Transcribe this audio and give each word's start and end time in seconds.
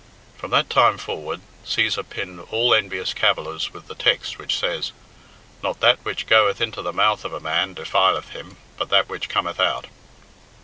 From 0.35 0.49
that 0.49 0.67
time 0.67 0.97
forward, 0.97 1.41
Cæsar 1.63 2.03
pinned 2.09 2.39
all 2.49 2.73
envious 2.73 3.13
cavillers 3.13 3.71
with 3.71 3.85
the 3.85 3.93
text 3.93 4.39
which 4.39 4.57
says, 4.57 4.93
"Not 5.61 5.79
that 5.81 6.03
which 6.03 6.25
goeth 6.25 6.59
into 6.59 6.81
the 6.81 6.91
mouth 6.91 7.23
of 7.23 7.33
a 7.33 7.39
man 7.39 7.75
defileth 7.75 8.29
him, 8.29 8.57
but 8.77 8.89
that 8.89 9.09
which 9.09 9.29
cometh 9.29 9.59
out." 9.59 9.85